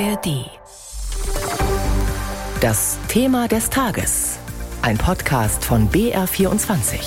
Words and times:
ARD. 0.00 0.50
Das 2.60 2.98
Thema 3.06 3.46
des 3.46 3.70
Tages. 3.70 4.38
Ein 4.82 4.98
Podcast 4.98 5.64
von 5.64 5.88
BR24. 5.88 6.98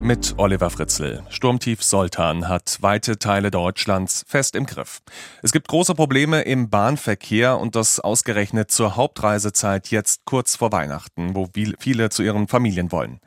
Mit 0.00 0.34
Oliver 0.38 0.70
Fritzl. 0.70 1.22
Sturmtief 1.28 1.84
Soltan 1.84 2.48
hat 2.48 2.78
weite 2.80 3.20
Teile 3.20 3.52
Deutschlands 3.52 4.24
fest 4.26 4.56
im 4.56 4.66
Griff. 4.66 5.02
Es 5.42 5.52
gibt 5.52 5.68
große 5.68 5.94
Probleme 5.94 6.42
im 6.42 6.68
Bahnverkehr 6.68 7.58
und 7.58 7.76
das 7.76 8.00
ausgerechnet 8.00 8.72
zur 8.72 8.96
Hauptreisezeit 8.96 9.88
jetzt 9.88 10.24
kurz 10.24 10.56
vor 10.56 10.72
Weihnachten, 10.72 11.36
wo 11.36 11.48
viele 11.78 12.10
zu 12.10 12.24
ihren 12.24 12.48
Familien 12.48 12.90
wollen. 12.90 13.20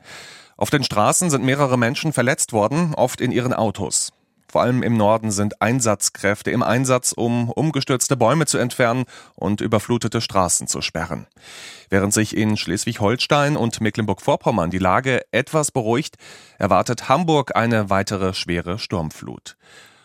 Auf 0.58 0.68
den 0.68 0.84
Straßen 0.84 1.30
sind 1.30 1.44
mehrere 1.44 1.78
Menschen 1.78 2.12
verletzt 2.12 2.52
worden, 2.52 2.94
oft 2.94 3.22
in 3.22 3.32
ihren 3.32 3.54
Autos. 3.54 4.12
Vor 4.48 4.62
allem 4.62 4.82
im 4.82 4.96
Norden 4.96 5.30
sind 5.30 5.60
Einsatzkräfte 5.60 6.50
im 6.50 6.62
Einsatz, 6.62 7.12
um 7.12 7.50
umgestürzte 7.50 8.16
Bäume 8.16 8.46
zu 8.46 8.58
entfernen 8.58 9.04
und 9.34 9.60
überflutete 9.60 10.20
Straßen 10.20 10.68
zu 10.68 10.80
sperren. 10.82 11.26
Während 11.90 12.14
sich 12.14 12.36
in 12.36 12.56
Schleswig-Holstein 12.56 13.56
und 13.56 13.80
Mecklenburg-Vorpommern 13.80 14.70
die 14.70 14.78
Lage 14.78 15.22
etwas 15.32 15.70
beruhigt, 15.72 16.16
erwartet 16.58 17.08
Hamburg 17.08 17.56
eine 17.56 17.90
weitere 17.90 18.34
schwere 18.34 18.78
Sturmflut. 18.78 19.56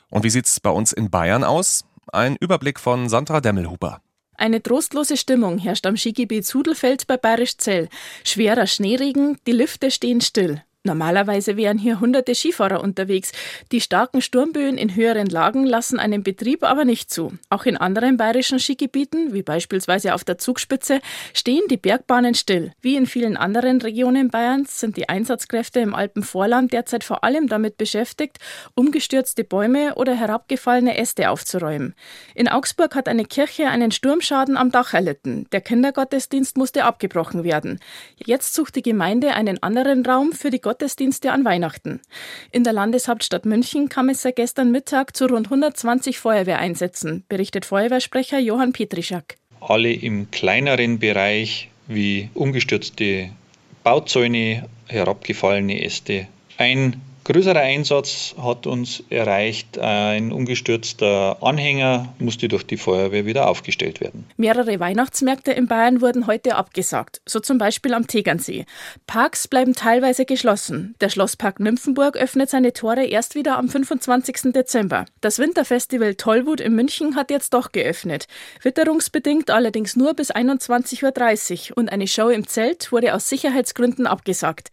Und 0.09 0.23
wie 0.23 0.29
sieht's 0.29 0.59
bei 0.59 0.69
uns 0.69 0.91
in 0.91 1.09
Bayern 1.09 1.43
aus? 1.43 1.85
Ein 2.11 2.35
Überblick 2.35 2.79
von 2.79 3.09
Sandra 3.09 3.41
Demmelhuber. 3.41 4.01
Eine 4.35 4.63
trostlose 4.63 5.17
Stimmung 5.17 5.59
herrscht 5.59 5.85
am 5.85 5.95
Skigebiet 5.95 6.45
Sudelfeld 6.45 7.05
bei 7.05 7.15
Bayerisch 7.15 7.57
Zell. 7.57 7.89
Schwerer 8.23 8.65
Schneeregen, 8.65 9.37
die 9.45 9.51
Lüfte 9.51 9.91
stehen 9.91 10.19
still. 10.19 10.63
Normalerweise 10.83 11.57
wären 11.57 11.77
hier 11.77 11.99
hunderte 11.99 12.33
Skifahrer 12.33 12.81
unterwegs. 12.81 13.31
Die 13.71 13.81
starken 13.81 14.19
Sturmböen 14.19 14.79
in 14.79 14.95
höheren 14.95 15.27
Lagen 15.27 15.67
lassen 15.67 15.99
einen 15.99 16.23
Betrieb 16.23 16.63
aber 16.63 16.85
nicht 16.85 17.11
zu. 17.11 17.33
Auch 17.51 17.65
in 17.65 17.77
anderen 17.77 18.17
bayerischen 18.17 18.57
Skigebieten, 18.57 19.31
wie 19.31 19.43
beispielsweise 19.43 20.15
auf 20.15 20.23
der 20.23 20.39
Zugspitze, 20.39 20.99
stehen 21.35 21.61
die 21.69 21.77
Bergbahnen 21.77 22.33
still. 22.33 22.71
Wie 22.81 22.95
in 22.95 23.05
vielen 23.05 23.37
anderen 23.37 23.79
Regionen 23.79 24.29
Bayerns 24.29 24.79
sind 24.79 24.97
die 24.97 25.07
Einsatzkräfte 25.07 25.81
im 25.81 25.93
Alpenvorland 25.93 26.73
derzeit 26.73 27.03
vor 27.03 27.23
allem 27.23 27.47
damit 27.47 27.77
beschäftigt, 27.77 28.39
umgestürzte 28.73 29.43
Bäume 29.43 29.93
oder 29.95 30.15
herabgefallene 30.15 30.97
Äste 30.97 31.29
aufzuräumen. 31.29 31.93
In 32.33 32.47
Augsburg 32.47 32.95
hat 32.95 33.07
eine 33.07 33.25
Kirche 33.25 33.67
einen 33.67 33.91
Sturmschaden 33.91 34.57
am 34.57 34.71
Dach 34.71 34.95
erlitten. 34.95 35.45
Der 35.51 35.61
Kindergottesdienst 35.61 36.57
musste 36.57 36.85
abgebrochen 36.85 37.43
werden. 37.43 37.79
Jetzt 38.15 38.55
sucht 38.55 38.75
die 38.75 38.81
Gemeinde 38.81 39.35
einen 39.35 39.61
anderen 39.61 40.03
Raum 40.03 40.31
für 40.31 40.49
die 40.49 40.70
Gottesdienste 40.71 41.33
an 41.33 41.43
Weihnachten. 41.43 41.99
In 42.49 42.63
der 42.63 42.71
Landeshauptstadt 42.71 43.45
München 43.45 43.89
kam 43.89 44.07
es 44.07 44.21
seit 44.21 44.37
gestern 44.37 44.71
Mittag 44.71 45.17
zu 45.17 45.25
rund 45.25 45.47
120 45.47 46.17
Feuerwehreinsätzen, 46.17 47.25
berichtet 47.27 47.65
Feuerwehrsprecher 47.65 48.39
Johann 48.39 48.71
Petrischak. 48.71 49.35
Alle 49.59 49.91
im 49.91 50.31
kleineren 50.31 50.97
Bereich 50.97 51.69
wie 51.89 52.29
umgestürzte 52.35 53.31
Bauzäune, 53.83 54.69
herabgefallene 54.87 55.83
Äste. 55.83 56.27
Ein 56.57 57.01
Größerer 57.31 57.61
Einsatz 57.61 58.35
hat 58.43 58.67
uns 58.67 59.05
erreicht. 59.09 59.77
Ein 59.77 60.33
umgestürzter 60.33 61.37
Anhänger 61.41 62.13
musste 62.19 62.49
durch 62.49 62.63
die 62.63 62.75
Feuerwehr 62.75 63.25
wieder 63.25 63.47
aufgestellt 63.47 64.01
werden. 64.01 64.25
Mehrere 64.35 64.81
Weihnachtsmärkte 64.81 65.53
in 65.53 65.67
Bayern 65.67 66.01
wurden 66.01 66.27
heute 66.27 66.55
abgesagt, 66.55 67.21
so 67.25 67.39
zum 67.39 67.57
Beispiel 67.57 67.93
am 67.93 68.05
Tegernsee. 68.05 68.65
Parks 69.07 69.47
bleiben 69.47 69.75
teilweise 69.75 70.25
geschlossen. 70.25 70.93
Der 70.99 71.07
Schlosspark 71.07 71.61
Nymphenburg 71.61 72.17
öffnet 72.17 72.49
seine 72.49 72.73
Tore 72.73 73.05
erst 73.05 73.35
wieder 73.35 73.57
am 73.57 73.69
25. 73.69 74.51
Dezember. 74.51 75.05
Das 75.21 75.39
Winterfestival 75.39 76.15
Tollwut 76.15 76.59
in 76.59 76.75
München 76.75 77.15
hat 77.15 77.31
jetzt 77.31 77.53
doch 77.53 77.71
geöffnet. 77.71 78.27
Witterungsbedingt 78.61 79.51
allerdings 79.51 79.95
nur 79.95 80.15
bis 80.15 80.31
21.30 80.31 81.71
Uhr 81.71 81.77
und 81.77 81.93
eine 81.93 82.07
Show 82.07 82.27
im 82.27 82.45
Zelt 82.45 82.91
wurde 82.91 83.15
aus 83.15 83.29
Sicherheitsgründen 83.29 84.05
abgesagt. 84.05 84.69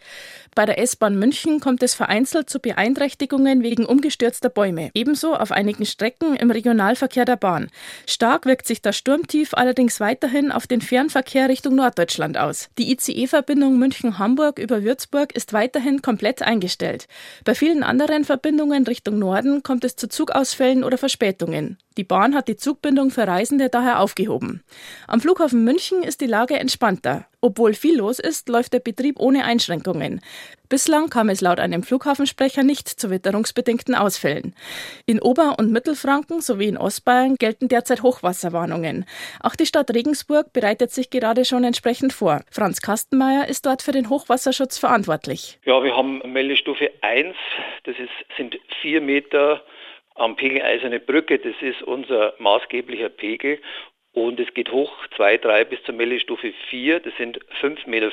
Bei 0.56 0.66
der 0.66 0.80
S-Bahn 0.80 1.16
München 1.16 1.60
kommt 1.60 1.84
es 1.84 1.94
vereinzelt 1.94 2.47
zu 2.48 2.60
Beeinträchtigungen 2.60 3.62
wegen 3.62 3.84
umgestürzter 3.84 4.48
Bäume. 4.48 4.90
Ebenso 4.94 5.34
auf 5.34 5.52
einigen 5.52 5.86
Strecken 5.86 6.34
im 6.36 6.50
Regionalverkehr 6.50 7.24
der 7.24 7.36
Bahn. 7.36 7.68
Stark 8.06 8.46
wirkt 8.46 8.66
sich 8.66 8.82
das 8.82 8.96
Sturmtief 8.96 9.54
allerdings 9.54 10.00
weiterhin 10.00 10.50
auf 10.50 10.66
den 10.66 10.80
Fernverkehr 10.80 11.48
Richtung 11.48 11.74
Norddeutschland 11.74 12.38
aus. 12.38 12.70
Die 12.78 12.90
ICE-Verbindung 12.92 13.78
München-Hamburg 13.78 14.58
über 14.58 14.82
Würzburg 14.82 15.34
ist 15.34 15.52
weiterhin 15.52 16.02
komplett 16.02 16.42
eingestellt. 16.42 17.06
Bei 17.44 17.54
vielen 17.54 17.82
anderen 17.82 18.24
Verbindungen 18.24 18.86
Richtung 18.86 19.18
Norden 19.18 19.62
kommt 19.62 19.84
es 19.84 19.96
zu 19.96 20.08
Zugausfällen 20.08 20.84
oder 20.84 20.98
Verspätungen. 20.98 21.78
Die 21.98 22.04
Bahn 22.04 22.36
hat 22.36 22.46
die 22.46 22.56
Zugbindung 22.56 23.10
für 23.10 23.26
Reisende 23.26 23.68
daher 23.68 23.98
aufgehoben. 23.98 24.62
Am 25.08 25.20
Flughafen 25.20 25.64
München 25.64 26.04
ist 26.04 26.20
die 26.20 26.26
Lage 26.26 26.56
entspannter. 26.56 27.26
Obwohl 27.40 27.74
viel 27.74 27.98
los 27.98 28.18
ist, 28.18 28.48
läuft 28.48 28.72
der 28.72 28.80
Betrieb 28.80 29.20
ohne 29.20 29.44
Einschränkungen. 29.44 30.20
Bislang 30.68 31.08
kam 31.08 31.28
es 31.28 31.40
laut 31.40 31.60
einem 31.60 31.84
Flughafensprecher 31.84 32.64
nicht 32.64 32.88
zu 32.88 33.10
witterungsbedingten 33.10 33.94
Ausfällen. 33.94 34.54
In 35.06 35.22
Ober- 35.22 35.54
und 35.58 35.70
Mittelfranken 35.70 36.40
sowie 36.40 36.66
in 36.66 36.76
Ostbayern 36.76 37.36
gelten 37.36 37.68
derzeit 37.68 38.02
Hochwasserwarnungen. 38.02 39.04
Auch 39.40 39.54
die 39.54 39.66
Stadt 39.66 39.94
Regensburg 39.94 40.52
bereitet 40.52 40.90
sich 40.90 41.10
gerade 41.10 41.44
schon 41.44 41.62
entsprechend 41.62 42.12
vor. 42.12 42.42
Franz 42.50 42.80
Kastenmeier 42.80 43.48
ist 43.48 43.66
dort 43.66 43.82
für 43.82 43.92
den 43.92 44.10
Hochwasserschutz 44.10 44.76
verantwortlich. 44.76 45.60
Ja, 45.64 45.82
wir 45.82 45.96
haben 45.96 46.20
Meldestufe 46.32 46.90
1, 47.02 47.36
das 47.84 47.96
ist, 47.98 48.36
sind 48.36 48.58
vier 48.82 49.00
Meter 49.00 49.62
am 50.16 50.34
Pegel 50.34 50.62
Eiserne 50.62 50.98
Brücke. 51.00 51.38
Das 51.38 51.54
ist 51.60 51.82
unser 51.82 52.34
maßgeblicher 52.38 53.08
Pegel. 53.08 53.60
Und 54.18 54.40
es 54.40 54.52
geht 54.52 54.72
hoch, 54.72 54.92
2, 55.16 55.38
3 55.38 55.64
bis 55.64 55.82
zur 55.84 55.94
Meldestufe 55.94 56.52
4. 56.70 56.98
Das 57.00 57.16
sind 57.18 57.38
5,50 57.62 57.88
Meter. 57.88 58.10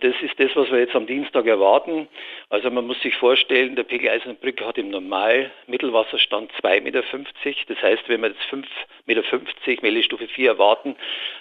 Das 0.00 0.14
ist 0.20 0.38
das, 0.38 0.54
was 0.54 0.70
wir 0.70 0.78
jetzt 0.78 0.94
am 0.94 1.06
Dienstag 1.06 1.46
erwarten. 1.46 2.08
Also 2.48 2.70
man 2.70 2.86
muss 2.86 3.00
sich 3.02 3.16
vorstellen, 3.16 3.74
der 3.74 3.82
Pegel 3.82 4.10
Eiserner 4.10 4.34
Brücke 4.34 4.64
hat 4.64 4.78
im 4.78 4.90
Normal 4.90 5.50
Mittelwasserstand 5.66 6.52
2,50 6.62 6.80
Meter. 6.82 7.02
Das 7.02 7.82
heißt, 7.82 8.08
wenn 8.08 8.20
wir 8.20 8.28
jetzt 8.28 8.42
5,50 8.50 8.64
Meter 9.06 9.82
Meldestufe 9.82 10.28
4 10.28 10.50
erwarten, 10.50 10.94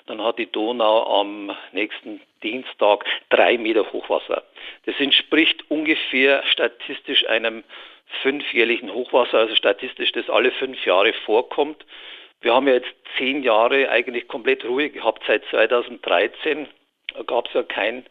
dann 0.07 0.23
hat 0.23 0.39
die 0.39 0.51
Donau 0.51 1.21
am 1.21 1.55
nächsten 1.73 2.21
Dienstag 2.41 3.05
3 3.29 3.59
Meter 3.59 3.91
Hochwasser. 3.93 4.43
Das 4.85 4.99
entspricht 4.99 5.63
ungefähr 5.69 6.43
statistisch 6.47 7.27
einem 7.29 7.63
fünfjährlichen 8.23 8.91
Hochwasser, 8.91 9.37
also 9.37 9.55
statistisch, 9.55 10.11
das 10.11 10.27
alle 10.27 10.51
fünf 10.51 10.83
Jahre 10.85 11.13
vorkommt. 11.25 11.85
Wir 12.41 12.53
haben 12.53 12.67
ja 12.67 12.73
jetzt 12.73 12.93
zehn 13.17 13.43
Jahre 13.43 13.89
eigentlich 13.89 14.27
komplett 14.27 14.65
Ruhe 14.65 14.89
gehabt. 14.89 15.23
Seit 15.27 15.43
2013 15.51 16.67
gab 17.27 17.47
es 17.47 17.53
ja 17.53 17.63
kein 17.63 18.05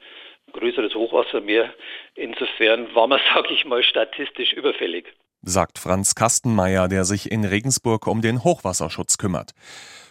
größeres 0.53 0.95
Hochwasser 0.95 1.41
mehr. 1.41 1.73
Insofern 2.15 2.95
war 2.95 3.07
man, 3.07 3.21
sage 3.35 3.53
ich 3.53 3.65
mal, 3.65 3.83
statistisch 3.83 4.53
überfällig. 4.53 5.13
Sagt 5.43 5.79
Franz 5.79 6.15
Kastenmeier, 6.15 6.87
der 6.87 7.05
sich 7.05 7.31
in 7.31 7.45
Regensburg 7.45 8.07
um 8.07 8.21
den 8.21 8.45
Hochwasserschutz 8.45 9.19
kümmert. 9.19 9.53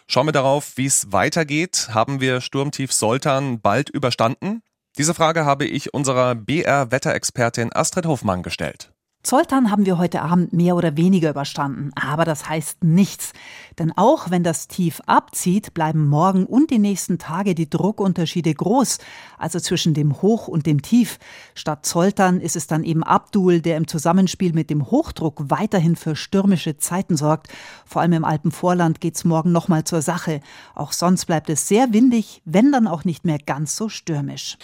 Schauen 0.07 0.28
wir 0.28 0.31
darauf, 0.31 0.75
wie 0.75 0.88
es 0.88 1.13
weitergeht. 1.13 1.90
Haben 1.94 2.19
wir 2.19 2.41
Sturmtief 2.41 2.91
Soltan 2.91 3.62
bald 3.62 3.90
überstanden? 3.90 4.63
Diese 4.97 5.13
Frage 5.13 5.46
habe 5.46 5.66
ich 5.66 5.94
unserer 5.94 6.34
BR-Wetterexpertin 6.34 7.69
Astrid 7.74 8.07
Hofmann 8.07 8.41
gestellt. 8.41 8.91
Zoltan 9.22 9.69
haben 9.69 9.85
wir 9.85 9.97
heute 9.97 10.22
Abend 10.22 10.53
mehr 10.53 10.78
oder 10.78 10.96
weniger 10.96 11.31
überstanden, 11.31 11.91
aber 11.94 12.24
das 12.24 12.47
heißt 12.47 12.85
nichts. 12.85 13.34
Denn 13.78 13.91
auch 13.97 14.31
wenn 14.31 14.44
das 14.44 14.69
Tief 14.69 15.02
abzieht, 15.07 15.74
bleiben 15.74 16.07
morgen 16.07 16.46
und 16.46 16.72
die 16.72 16.80
nächsten 16.80 17.18
Tage 17.18 17.53
die 17.53 17.69
Druckunterschiede 17.69 18.53
groß, 18.53 18.97
also 19.38 19.59
zwischen 19.59 19.94
dem 19.94 20.22
Hoch 20.22 20.47
und 20.47 20.66
dem 20.66 20.81
Tief. 20.81 21.19
Statt 21.53 21.85
Zoltan 21.85 22.40
ist 22.40 22.56
es 22.56 22.68
dann 22.68 22.85
eben 22.85 23.03
Abdul, 23.03 23.59
der 23.59 23.75
im 23.75 23.90
Zusammenspiel 23.90 24.53
mit 24.53 24.69
dem 24.69 24.89
Hochdruck 24.89 25.50
weiterhin 25.50 25.98
für 25.98 26.15
stürmische 26.15 26.77
Zeiten 26.77 27.18
sorgt. 27.18 27.50
Vor 27.86 28.01
allem 28.01 28.13
im 28.13 28.25
Alpenvorland 28.25 29.01
geht's 29.01 29.25
morgen 29.25 29.51
nochmal 29.51 29.83
zur 29.83 30.01
Sache. 30.01 30.39
Auch 30.75 30.94
sonst 30.94 31.25
bleibt 31.25 31.50
es 31.50 31.68
sehr 31.68 31.92
windig, 31.92 32.42
wenn 32.45 32.72
dann 32.72 32.88
auch 32.88 33.04
nicht 33.04 33.25
mehr 33.25 33.38
ganz 33.38 33.75
so 33.75 33.89
stürmisch. 33.89 34.57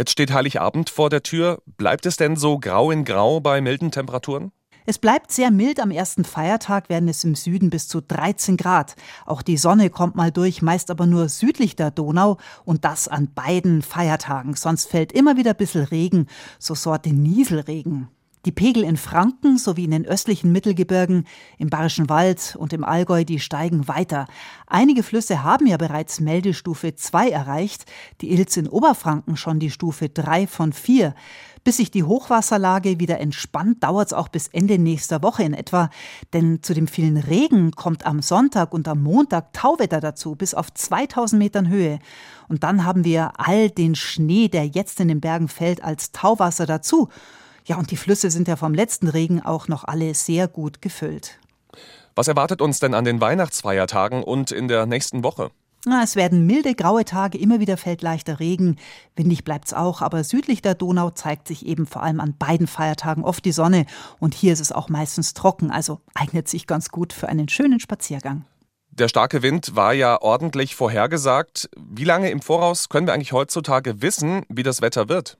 Jetzt 0.00 0.12
steht 0.12 0.32
Heiligabend 0.32 0.88
vor 0.88 1.10
der 1.10 1.22
Tür. 1.22 1.60
Bleibt 1.76 2.06
es 2.06 2.16
denn 2.16 2.34
so 2.34 2.58
grau 2.58 2.90
in 2.90 3.04
grau 3.04 3.38
bei 3.38 3.60
milden 3.60 3.90
Temperaturen? 3.90 4.50
Es 4.86 4.96
bleibt 4.96 5.30
sehr 5.30 5.50
mild. 5.50 5.78
Am 5.78 5.90
ersten 5.90 6.24
Feiertag 6.24 6.88
werden 6.88 7.06
es 7.06 7.22
im 7.22 7.34
Süden 7.34 7.68
bis 7.68 7.86
zu 7.86 8.00
13 8.00 8.56
Grad. 8.56 8.96
Auch 9.26 9.42
die 9.42 9.58
Sonne 9.58 9.90
kommt 9.90 10.16
mal 10.16 10.32
durch, 10.32 10.62
meist 10.62 10.90
aber 10.90 11.04
nur 11.04 11.28
südlich 11.28 11.76
der 11.76 11.90
Donau 11.90 12.38
und 12.64 12.86
das 12.86 13.08
an 13.08 13.34
beiden 13.34 13.82
Feiertagen. 13.82 14.54
Sonst 14.54 14.88
fällt 14.88 15.12
immer 15.12 15.36
wieder 15.36 15.50
ein 15.50 15.58
bisschen 15.58 15.84
Regen, 15.84 16.28
so 16.58 16.74
Sorte 16.74 17.10
Nieselregen. 17.10 18.08
Die 18.46 18.52
Pegel 18.52 18.84
in 18.84 18.96
Franken 18.96 19.58
sowie 19.58 19.84
in 19.84 19.90
den 19.90 20.06
östlichen 20.06 20.50
Mittelgebirgen, 20.50 21.26
im 21.58 21.68
Bayerischen 21.68 22.08
Wald 22.08 22.56
und 22.58 22.72
im 22.72 22.84
Allgäu, 22.84 23.24
die 23.24 23.38
steigen 23.38 23.86
weiter. 23.86 24.26
Einige 24.66 25.02
Flüsse 25.02 25.42
haben 25.42 25.66
ja 25.66 25.76
bereits 25.76 26.20
Meldestufe 26.20 26.94
2 26.94 27.28
erreicht, 27.28 27.84
die 28.22 28.30
Ilz 28.32 28.56
in 28.56 28.66
Oberfranken 28.66 29.36
schon 29.36 29.58
die 29.58 29.70
Stufe 29.70 30.08
3 30.08 30.46
von 30.46 30.72
4. 30.72 31.14
Bis 31.64 31.76
sich 31.76 31.90
die 31.90 32.04
Hochwasserlage 32.04 32.98
wieder 32.98 33.20
entspannt, 33.20 33.84
dauert 33.84 34.06
es 34.06 34.12
auch 34.14 34.28
bis 34.28 34.48
Ende 34.48 34.78
nächster 34.78 35.22
Woche 35.22 35.42
in 35.42 35.52
etwa. 35.52 35.90
Denn 36.32 36.62
zu 36.62 36.72
dem 36.72 36.88
vielen 36.88 37.18
Regen 37.18 37.72
kommt 37.72 38.06
am 38.06 38.22
Sonntag 38.22 38.72
und 38.72 38.88
am 38.88 39.02
Montag 39.02 39.52
Tauwetter 39.52 40.00
dazu, 40.00 40.34
bis 40.34 40.54
auf 40.54 40.72
2000 40.72 41.38
Metern 41.38 41.68
Höhe. 41.68 41.98
Und 42.48 42.62
dann 42.62 42.86
haben 42.86 43.04
wir 43.04 43.32
all 43.36 43.68
den 43.68 43.94
Schnee, 43.94 44.48
der 44.48 44.66
jetzt 44.66 44.98
in 44.98 45.08
den 45.08 45.20
Bergen 45.20 45.48
fällt, 45.48 45.84
als 45.84 46.12
Tauwasser 46.12 46.64
dazu. 46.64 47.10
Ja, 47.70 47.76
und 47.76 47.92
die 47.92 47.96
Flüsse 47.96 48.32
sind 48.32 48.48
ja 48.48 48.56
vom 48.56 48.74
letzten 48.74 49.06
Regen 49.06 49.42
auch 49.42 49.68
noch 49.68 49.84
alle 49.84 50.12
sehr 50.14 50.48
gut 50.48 50.82
gefüllt. 50.82 51.38
Was 52.16 52.26
erwartet 52.26 52.60
uns 52.60 52.80
denn 52.80 52.94
an 52.94 53.04
den 53.04 53.20
Weihnachtsfeiertagen 53.20 54.24
und 54.24 54.50
in 54.50 54.66
der 54.66 54.86
nächsten 54.86 55.22
Woche? 55.22 55.52
Na, 55.86 56.02
es 56.02 56.16
werden 56.16 56.46
milde, 56.46 56.74
graue 56.74 57.04
Tage, 57.04 57.38
immer 57.38 57.60
wieder 57.60 57.76
fällt 57.76 58.02
leichter 58.02 58.40
Regen. 58.40 58.76
Windig 59.14 59.44
bleibt's 59.44 59.72
auch, 59.72 60.02
aber 60.02 60.24
südlich 60.24 60.62
der 60.62 60.74
Donau 60.74 61.10
zeigt 61.10 61.46
sich 61.46 61.64
eben 61.64 61.86
vor 61.86 62.02
allem 62.02 62.18
an 62.18 62.36
beiden 62.36 62.66
Feiertagen 62.66 63.22
oft 63.22 63.44
die 63.44 63.52
Sonne. 63.52 63.86
Und 64.18 64.34
hier 64.34 64.52
ist 64.52 64.58
es 64.58 64.72
auch 64.72 64.88
meistens 64.88 65.32
trocken, 65.32 65.70
also 65.70 66.00
eignet 66.12 66.48
sich 66.48 66.66
ganz 66.66 66.88
gut 66.88 67.12
für 67.12 67.28
einen 67.28 67.48
schönen 67.48 67.78
Spaziergang. 67.78 68.46
Der 68.90 69.06
starke 69.06 69.42
Wind 69.42 69.76
war 69.76 69.92
ja 69.92 70.20
ordentlich 70.20 70.74
vorhergesagt. 70.74 71.70
Wie 71.76 72.02
lange 72.02 72.32
im 72.32 72.42
Voraus 72.42 72.88
können 72.88 73.06
wir 73.06 73.14
eigentlich 73.14 73.32
heutzutage 73.32 74.02
wissen, 74.02 74.44
wie 74.48 74.64
das 74.64 74.82
Wetter 74.82 75.08
wird? 75.08 75.38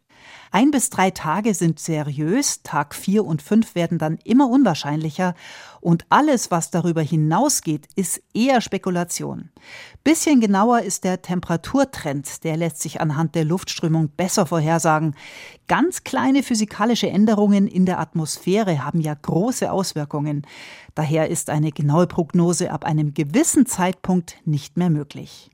Ein 0.50 0.70
bis 0.70 0.90
drei 0.90 1.11
Tage 1.11 1.55
sind 1.55 1.78
seriös, 1.78 2.62
Tag 2.62 2.94
vier 2.94 3.25
und 3.25 3.43
fünf 3.43 3.75
werden 3.75 3.99
dann 3.99 4.19
immer 4.25 4.49
unwahrscheinlicher 4.49 5.34
und 5.81 6.05
alles, 6.08 6.50
was 6.50 6.70
darüber 6.70 7.02
hinausgeht, 7.02 7.88
ist 7.96 8.22
eher 8.34 8.61
Spekulation. 8.61 9.50
Bisschen 10.05 10.40
genauer 10.40 10.82
ist 10.82 11.05
der 11.05 11.22
Temperaturtrend, 11.22 12.44
der 12.44 12.56
lässt 12.56 12.82
sich 12.82 13.00
anhand 13.00 13.34
der 13.34 13.44
Luftströmung 13.44 14.08
besser 14.08 14.46
vorhersagen. 14.46 15.14
Ganz 15.69 16.05
kleine 16.05 16.43
physikalische 16.43 17.08
Änderungen 17.08 17.66
in 17.66 17.87
der 17.87 18.00
Atmosphäre 18.00 18.84
haben 18.84 19.00
ja 19.00 19.14
große 19.14 19.70
Auswirkungen. 19.70 20.46
Daher 20.94 21.28
ist 21.31 21.49
eine 21.49 21.70
genaue 21.70 22.06
Prognose 22.06 22.70
ab 22.73 22.84
einem 22.84 23.14
gewissen 23.14 23.66
Zeitpunkt 23.66 24.37
nicht 24.44 24.76
mehr 24.76 24.90
möglich. 24.90 25.50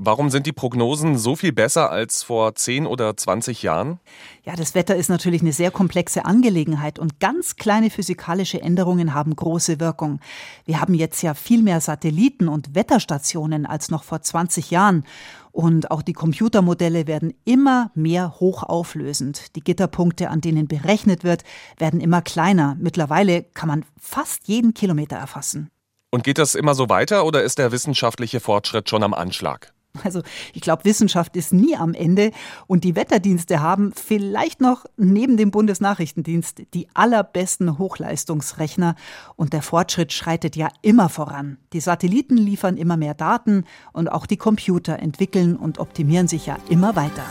Warum 0.00 0.30
sind 0.30 0.46
die 0.46 0.52
Prognosen 0.52 1.18
so 1.18 1.34
viel 1.34 1.52
besser 1.52 1.90
als 1.90 2.22
vor 2.22 2.54
10 2.54 2.86
oder 2.86 3.16
20 3.16 3.64
Jahren? 3.64 3.98
Ja, 4.44 4.54
das 4.54 4.76
Wetter 4.76 4.94
ist 4.94 5.08
natürlich 5.08 5.42
eine 5.42 5.52
sehr 5.52 5.72
komplexe 5.72 6.24
Angelegenheit 6.24 7.00
und 7.00 7.18
ganz 7.18 7.56
kleine 7.56 7.90
physikalische 7.90 8.62
Änderungen 8.62 9.12
haben 9.12 9.34
große 9.34 9.80
Wirkung. 9.80 10.20
Wir 10.64 10.80
haben 10.80 10.94
jetzt 10.94 11.20
ja 11.22 11.34
viel 11.34 11.64
mehr 11.64 11.80
Satelliten 11.80 12.46
und 12.46 12.76
Wetterstationen 12.76 13.66
als 13.66 13.90
noch 13.90 14.04
vor 14.04 14.22
20 14.22 14.70
Jahren. 14.70 15.04
Und 15.50 15.90
auch 15.90 16.02
die 16.02 16.12
Computermodelle 16.12 17.08
werden 17.08 17.34
immer 17.44 17.90
mehr 17.96 18.38
hochauflösend. 18.38 19.56
Die 19.56 19.64
Gitterpunkte, 19.64 20.30
an 20.30 20.40
denen 20.40 20.68
berechnet 20.68 21.24
wird, 21.24 21.42
werden 21.76 22.00
immer 22.00 22.22
kleiner. 22.22 22.76
Mittlerweile 22.78 23.42
kann 23.42 23.68
man 23.68 23.84
fast 24.00 24.46
jeden 24.46 24.74
Kilometer 24.74 25.16
erfassen. 25.16 25.70
Und 26.10 26.22
geht 26.22 26.38
das 26.38 26.54
immer 26.54 26.76
so 26.76 26.88
weiter 26.88 27.26
oder 27.26 27.42
ist 27.42 27.58
der 27.58 27.72
wissenschaftliche 27.72 28.38
Fortschritt 28.38 28.88
schon 28.88 29.02
am 29.02 29.12
Anschlag? 29.12 29.72
Also 30.04 30.22
ich 30.52 30.60
glaube, 30.60 30.84
Wissenschaft 30.84 31.36
ist 31.36 31.52
nie 31.52 31.76
am 31.76 31.94
Ende 31.94 32.30
und 32.66 32.84
die 32.84 32.96
Wetterdienste 32.96 33.60
haben 33.60 33.92
vielleicht 33.94 34.60
noch 34.60 34.84
neben 34.96 35.36
dem 35.36 35.50
Bundesnachrichtendienst 35.50 36.62
die 36.74 36.88
allerbesten 36.94 37.78
Hochleistungsrechner 37.78 38.94
und 39.36 39.52
der 39.52 39.62
Fortschritt 39.62 40.12
schreitet 40.12 40.56
ja 40.56 40.68
immer 40.82 41.08
voran. 41.08 41.58
Die 41.72 41.80
Satelliten 41.80 42.36
liefern 42.36 42.76
immer 42.76 42.96
mehr 42.96 43.14
Daten 43.14 43.64
und 43.92 44.10
auch 44.10 44.26
die 44.26 44.36
Computer 44.36 44.98
entwickeln 44.98 45.56
und 45.56 45.78
optimieren 45.78 46.28
sich 46.28 46.46
ja 46.46 46.56
immer 46.68 46.94
weiter. 46.96 47.24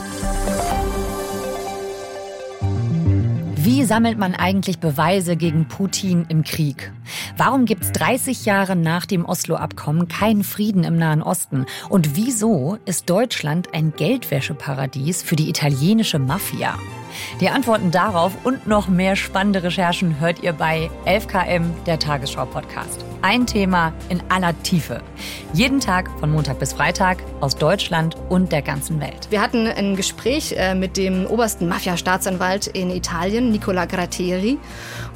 Wie 3.67 3.83
sammelt 3.83 4.17
man 4.17 4.33
eigentlich 4.33 4.79
Beweise 4.79 5.35
gegen 5.35 5.67
Putin 5.67 6.25
im 6.29 6.45
Krieg? 6.45 6.93
Warum 7.35 7.65
gibt 7.65 7.83
es 7.83 7.91
30 7.91 8.45
Jahre 8.45 8.77
nach 8.77 9.05
dem 9.05 9.25
Oslo-Abkommen 9.25 10.07
keinen 10.07 10.45
Frieden 10.45 10.85
im 10.85 10.95
Nahen 10.95 11.21
Osten? 11.21 11.65
Und 11.89 12.15
wieso 12.15 12.77
ist 12.85 13.09
Deutschland 13.09 13.73
ein 13.73 13.91
Geldwäscheparadies 13.91 15.21
für 15.21 15.35
die 15.35 15.49
italienische 15.49 16.17
Mafia? 16.17 16.79
Die 17.41 17.49
Antworten 17.49 17.91
darauf 17.91 18.45
und 18.45 18.67
noch 18.67 18.87
mehr 18.87 19.17
spannende 19.17 19.61
Recherchen 19.63 20.21
hört 20.21 20.41
ihr 20.41 20.53
bei 20.53 20.89
11KM, 21.05 21.65
der 21.85 21.99
Tagesschau-Podcast. 21.99 23.06
Ein 23.23 23.47
Thema 23.47 23.93
in 24.09 24.21
aller 24.29 24.53
Tiefe. 24.61 25.01
Jeden 25.51 25.79
Tag 25.79 26.07
von 26.19 26.31
Montag 26.31 26.59
bis 26.59 26.73
Freitag 26.73 27.17
aus 27.41 27.55
Deutschland 27.55 28.15
und 28.29 28.51
der 28.51 28.61
ganzen 28.61 29.01
Welt. 29.01 29.27
Wir 29.31 29.41
hatten 29.41 29.65
ein 29.65 29.95
Gespräch 29.95 30.53
äh, 30.55 30.75
mit 30.75 30.97
dem 30.97 31.25
obersten 31.25 31.67
Mafia-Staatsanwalt 31.67 32.67
in 32.67 32.91
Italien, 32.91 33.51
Nicola 33.51 33.85
Gratteri. 33.85 34.59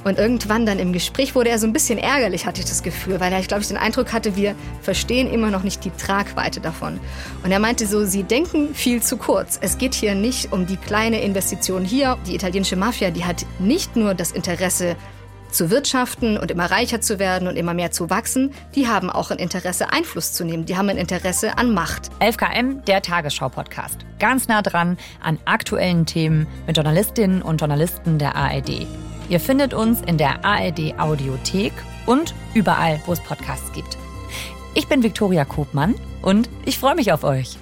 Und 0.04 0.18
irgendwann 0.18 0.66
dann 0.66 0.80
im 0.80 0.94
Gespräch 0.94 1.36
wurde 1.36 1.50
er 1.50 1.60
so 1.60 1.68
ein 1.68 1.74
bisschen 1.74 2.00
ärgerlich, 2.00 2.48
hatte 2.48 2.62
ich 2.62 2.66
das 2.68 2.82
Gefühl, 2.82 3.20
weil 3.20 3.32
er, 3.32 3.42
glaube, 3.42 3.62
ich 3.62 3.68
den 3.68 3.78
Eindruck 3.78 4.12
hatte, 4.14 4.36
wir 4.36 4.56
verstehen 4.82 5.32
immer 5.32 5.52
noch 5.52 5.62
nicht 5.62 5.86
die 5.86 5.92
Tragweite 5.92 6.60
davon. 6.60 7.00
Und 7.44 7.52
er 7.52 7.60
meinte 7.60 7.86
so, 7.86 8.04
sie 8.06 8.24
denken 8.24 8.74
viel 8.74 9.04
zu 9.04 9.18
kurz. 9.18 9.60
Es 9.62 9.78
geht 9.78 9.94
hier 9.94 10.16
nicht 10.16 10.52
um 10.52 10.66
die 10.66 10.78
kleine 10.78 11.22
Investition 11.22 11.86
hier. 11.86 12.18
Die 12.26 12.34
italienische 12.34 12.78
Mafia, 12.78 13.12
die 13.12 13.26
hat 13.26 13.46
nicht 13.60 13.96
nur 13.96 14.16
das 14.16 14.32
Interesse, 14.32 14.96
zu 15.52 15.70
wirtschaften 15.70 16.38
und 16.38 16.52
immer 16.52 16.72
reicher 16.72 17.02
zu 17.02 17.20
werden 17.20 17.48
und 17.48 17.56
immer 17.56 17.74
mehr 17.74 17.92
zu 17.92 18.10
wachsen, 18.10 18.54
die 18.76 18.88
haben 18.88 19.10
auch 19.10 19.32
ein 19.32 19.38
Interesse, 19.38 19.92
Einfluss 19.92 20.34
zu 20.34 20.44
nehmen. 20.44 20.66
Die 20.66 20.78
haben 20.78 20.90
ein 20.90 20.98
Interesse 20.98 21.58
an 21.58 21.74
Macht. 21.74 22.10
11KM, 22.20 22.84
der 22.86 23.02
Tagesschau-Podcast. 23.02 23.98
Ganz 24.20 24.48
nah 24.48 24.62
dran 24.62 24.98
an 25.22 25.40
aktuellen 25.46 26.06
Themen 26.06 26.48
mit 26.68 26.78
Journalistinnen 26.78 27.42
und 27.42 27.62
Journalisten 27.62 28.18
der 28.18 28.36
ARD. 28.36 28.88
Ihr 29.30 29.40
findet 29.40 29.74
uns 29.74 30.02
in 30.02 30.18
der 30.18 30.44
ARD 30.44 31.00
Audiothek 31.00 31.74
und 32.06 32.34
überall, 32.54 33.00
wo 33.06 33.14
es 33.14 33.20
Podcasts 33.20 33.72
gibt. 33.74 33.98
Ich 34.74 34.88
bin 34.88 35.04
Viktoria 35.04 35.46
Kobmann 35.46 35.96
und 36.22 36.50
ich 36.66 36.80
freue 36.80 36.96
mich 36.96 37.12
auf 37.12 37.24
euch. 37.24 37.58